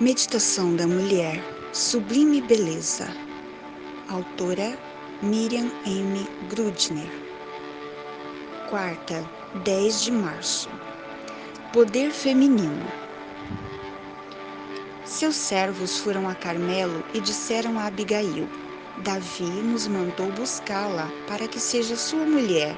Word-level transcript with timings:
Meditação 0.00 0.74
da 0.74 0.86
Mulher, 0.86 1.44
Sublime 1.70 2.40
Beleza. 2.40 3.06
Autora 4.08 4.76
Miriam 5.22 5.70
M. 5.86 6.26
Grudner. 6.48 7.10
Quarta, 8.70 9.22
10 9.62 10.02
de 10.02 10.10
março. 10.10 10.70
Poder 11.74 12.10
Feminino. 12.10 12.90
Seus 15.04 15.36
servos 15.36 15.98
foram 15.98 16.26
a 16.26 16.34
Carmelo 16.34 17.04
e 17.12 17.20
disseram 17.20 17.78
a 17.78 17.84
Abigail: 17.84 18.48
Davi 19.04 19.44
nos 19.44 19.86
mandou 19.86 20.32
buscá-la 20.32 21.12
para 21.28 21.46
que 21.46 21.60
seja 21.60 21.96
sua 21.96 22.24
mulher. 22.24 22.74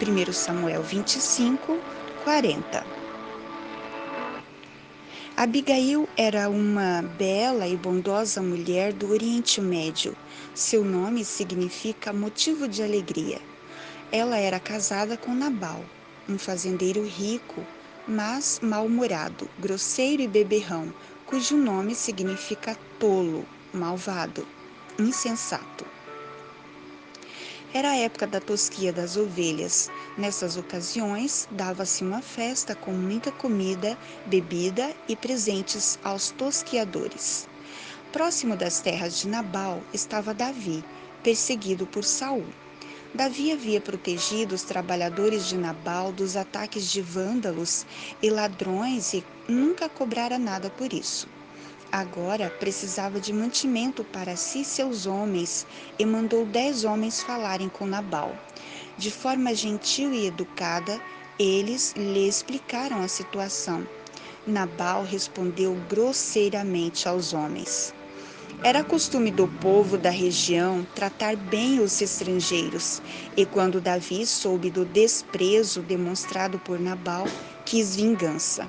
1 0.00 0.32
Samuel 0.32 0.82
25, 0.82 1.80
40. 2.24 2.91
Abigail 5.34 6.06
era 6.14 6.50
uma 6.50 7.00
bela 7.00 7.66
e 7.66 7.74
bondosa 7.74 8.42
mulher 8.42 8.92
do 8.92 9.10
Oriente 9.10 9.62
Médio. 9.62 10.14
Seu 10.54 10.84
nome 10.84 11.24
significa 11.24 12.12
motivo 12.12 12.68
de 12.68 12.82
alegria. 12.82 13.40
Ela 14.12 14.36
era 14.36 14.60
casada 14.60 15.16
com 15.16 15.34
Nabal, 15.34 15.82
um 16.28 16.38
fazendeiro 16.38 17.02
rico, 17.02 17.66
mas 18.06 18.60
mal-humorado, 18.62 19.48
grosseiro 19.58 20.22
e 20.22 20.28
beberrão, 20.28 20.92
cujo 21.26 21.56
nome 21.56 21.94
significa 21.94 22.76
tolo, 22.98 23.46
malvado, 23.72 24.46
insensato. 24.98 25.91
Era 27.74 27.92
a 27.92 27.96
época 27.96 28.26
da 28.26 28.38
tosquia 28.38 28.92
das 28.92 29.16
ovelhas. 29.16 29.90
Nessas 30.18 30.58
ocasiões, 30.58 31.48
dava-se 31.50 32.04
uma 32.04 32.20
festa 32.20 32.74
com 32.74 32.92
muita 32.92 33.32
comida, 33.32 33.96
bebida 34.26 34.94
e 35.08 35.16
presentes 35.16 35.98
aos 36.04 36.30
tosquiadores. 36.32 37.48
Próximo 38.12 38.56
das 38.56 38.80
terras 38.80 39.18
de 39.18 39.26
Nabal 39.26 39.82
estava 39.90 40.34
Davi, 40.34 40.84
perseguido 41.22 41.86
por 41.86 42.04
Saul. 42.04 42.44
Davi 43.14 43.52
havia 43.52 43.80
protegido 43.80 44.54
os 44.54 44.64
trabalhadores 44.64 45.46
de 45.46 45.56
Nabal 45.56 46.12
dos 46.12 46.36
ataques 46.36 46.90
de 46.90 47.00
vândalos 47.00 47.86
e 48.22 48.28
ladrões 48.28 49.14
e 49.14 49.24
nunca 49.48 49.88
cobrara 49.88 50.38
nada 50.38 50.68
por 50.68 50.92
isso. 50.92 51.26
Agora 51.92 52.48
precisava 52.48 53.20
de 53.20 53.34
mantimento 53.34 54.02
para 54.02 54.34
si 54.34 54.62
e 54.62 54.64
seus 54.64 55.04
homens, 55.04 55.66
e 55.98 56.06
mandou 56.06 56.46
dez 56.46 56.84
homens 56.84 57.20
falarem 57.22 57.68
com 57.68 57.84
Nabal. 57.84 58.34
De 58.96 59.10
forma 59.10 59.54
gentil 59.54 60.10
e 60.10 60.26
educada, 60.26 60.98
eles 61.38 61.92
lhe 61.94 62.26
explicaram 62.26 63.02
a 63.02 63.08
situação. 63.08 63.86
Nabal 64.46 65.04
respondeu 65.04 65.74
grosseiramente 65.86 67.06
aos 67.06 67.34
homens. 67.34 67.94
Era 68.64 68.82
costume 68.82 69.30
do 69.30 69.46
povo 69.46 69.98
da 69.98 70.10
região 70.10 70.86
tratar 70.94 71.36
bem 71.36 71.78
os 71.78 72.00
estrangeiros, 72.00 73.02
e 73.36 73.44
quando 73.44 73.82
Davi 73.82 74.24
soube 74.24 74.70
do 74.70 74.86
desprezo 74.86 75.82
demonstrado 75.82 76.58
por 76.58 76.80
Nabal, 76.80 77.26
quis 77.66 77.94
vingança 77.94 78.66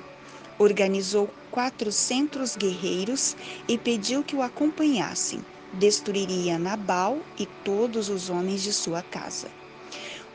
organizou 0.58 1.28
quatrocentos 1.50 2.56
guerreiros 2.56 3.36
e 3.68 3.76
pediu 3.78 4.22
que 4.22 4.36
o 4.36 4.42
acompanhassem. 4.42 5.44
Destruiria 5.72 6.58
Nabal 6.58 7.18
e 7.38 7.46
todos 7.64 8.08
os 8.08 8.30
homens 8.30 8.62
de 8.62 8.72
sua 8.72 9.02
casa. 9.02 9.48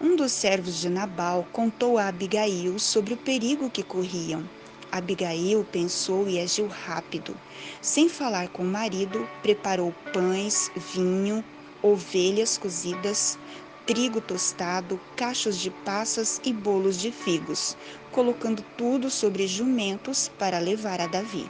Um 0.01 0.15
dos 0.15 0.31
servos 0.31 0.79
de 0.79 0.89
Nabal 0.89 1.45
contou 1.51 1.97
a 1.97 2.07
Abigail 2.07 2.79
sobre 2.79 3.13
o 3.13 3.17
perigo 3.17 3.69
que 3.69 3.83
corriam. 3.83 4.43
Abigail 4.91 5.65
pensou 5.71 6.27
e 6.27 6.39
agiu 6.39 6.67
rápido. 6.67 7.35
Sem 7.81 8.09
falar 8.09 8.47
com 8.49 8.63
o 8.63 8.65
marido, 8.65 9.27
preparou 9.41 9.93
pães, 10.13 10.71
vinho, 10.93 11.43
ovelhas 11.81 12.57
cozidas, 12.57 13.37
trigo 13.89 14.21
tostado, 14.21 15.01
cachos 15.15 15.57
de 15.57 15.71
passas 15.71 16.39
e 16.45 16.53
bolos 16.53 16.95
de 16.95 17.11
figos, 17.11 17.75
colocando 18.11 18.63
tudo 18.77 19.09
sobre 19.09 19.47
jumentos 19.47 20.29
para 20.37 20.59
levar 20.59 21.01
a 21.01 21.07
Davi. 21.07 21.49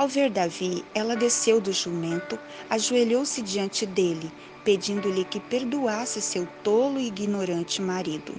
Ao 0.00 0.08
ver 0.08 0.30
Davi, 0.30 0.82
ela 0.94 1.14
desceu 1.14 1.60
do 1.60 1.74
jumento, 1.74 2.38
ajoelhou-se 2.70 3.42
diante 3.42 3.84
dele, 3.84 4.32
pedindo-lhe 4.64 5.26
que 5.26 5.38
perdoasse 5.38 6.22
seu 6.22 6.48
tolo 6.64 6.98
e 6.98 7.08
ignorante 7.08 7.82
marido. 7.82 8.34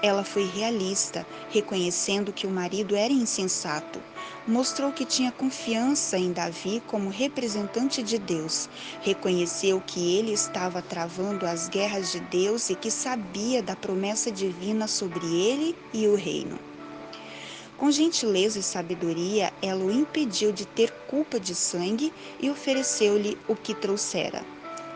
Ela 0.00 0.22
foi 0.22 0.44
realista, 0.44 1.26
reconhecendo 1.50 2.32
que 2.32 2.46
o 2.46 2.50
marido 2.50 2.94
era 2.94 3.12
insensato. 3.12 4.00
Mostrou 4.46 4.92
que 4.92 5.04
tinha 5.04 5.32
confiança 5.32 6.16
em 6.16 6.32
Davi 6.32 6.80
como 6.86 7.10
representante 7.10 8.04
de 8.04 8.16
Deus. 8.16 8.68
Reconheceu 9.02 9.82
que 9.84 10.16
ele 10.16 10.32
estava 10.32 10.80
travando 10.80 11.44
as 11.44 11.68
guerras 11.68 12.12
de 12.12 12.20
Deus 12.20 12.70
e 12.70 12.76
que 12.76 12.88
sabia 12.88 13.60
da 13.60 13.74
promessa 13.74 14.30
divina 14.30 14.86
sobre 14.86 15.26
ele 15.26 15.74
e 15.92 16.06
o 16.06 16.14
reino. 16.14 16.70
Com 17.80 17.90
gentileza 17.90 18.58
e 18.58 18.62
sabedoria, 18.62 19.50
ela 19.62 19.82
o 19.82 19.90
impediu 19.90 20.52
de 20.52 20.66
ter 20.66 20.92
culpa 21.10 21.40
de 21.40 21.56
sangue 21.56 22.12
e 22.38 22.48
ofereceu-lhe 22.48 23.36
o 23.48 23.56
que 23.56 23.74
trouxera. 23.74 24.44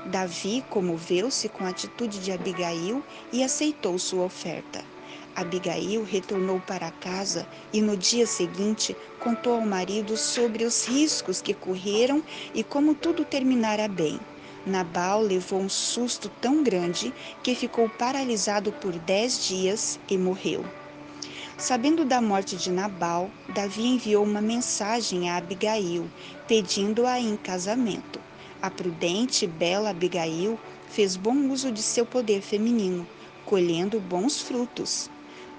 Davi 0.07 0.65
comoveu-se 0.71 1.49
com 1.49 1.65
a 1.65 1.71
atitude 1.71 2.21
de 2.21 2.31
Abigail 2.31 3.03
e 3.33 3.43
aceitou 3.43 3.99
sua 3.99 4.25
oferta. 4.25 4.85
Abigail 5.35 6.05
retornou 6.05 6.61
para 6.61 6.93
casa 6.93 7.45
e 7.73 7.81
no 7.81 7.97
dia 7.97 8.27
seguinte 8.29 8.97
contou 9.19 9.55
ao 9.55 9.61
marido 9.63 10.17
sobre 10.17 10.63
os 10.63 10.87
riscos 10.87 11.43
que 11.43 11.53
correram 11.53 12.23
e 12.55 12.63
como 12.63 12.95
tudo 12.95 13.25
terminara 13.25 13.89
bem. 13.89 14.21
Nabal 14.65 15.21
levou 15.21 15.61
um 15.61 15.69
susto 15.69 16.31
tão 16.41 16.63
grande 16.63 17.13
que 17.43 17.57
ficou 17.57 17.89
paralisado 17.89 18.71
por 18.71 18.93
dez 18.93 19.45
dias 19.49 19.99
e 20.09 20.17
morreu. 20.17 20.65
Sabendo 21.59 22.05
da 22.05 22.21
morte 22.21 22.57
de 22.57 22.71
Nabal, 22.71 23.31
Davi 23.55 23.87
enviou 23.87 24.25
uma 24.25 24.41
mensagem 24.41 25.31
a 25.31 25.37
Abigail, 25.37 26.11
pedindo-a 26.49 27.21
em 27.21 27.37
casamento. 27.37 28.21
A 28.61 28.69
prudente 28.69 29.45
e 29.45 29.49
bela 29.49 29.91
Abigail 29.91 30.59
fez 30.89 31.17
bom 31.17 31.49
uso 31.51 31.71
de 31.71 31.81
seu 31.83 32.05
poder 32.05 32.43
feminino, 32.43 33.07
colhendo 33.47 34.01
bons 34.01 34.41
frutos. 34.41 35.09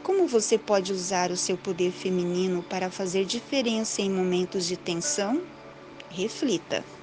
Como 0.04 0.28
você 0.28 0.58
pode 0.58 0.92
usar 0.92 1.32
o 1.32 1.38
seu 1.38 1.58
poder 1.58 1.92
feminino 1.92 2.62
para 2.62 2.92
fazer 2.92 3.26
diferença 3.26 4.02
em 4.02 4.10
momentos 4.10 4.66
de 4.66 4.76
tensão? 4.76 5.42
Reflita. 6.10 6.95